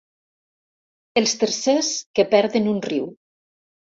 [1.21, 3.05] Els tercers que perden un riu.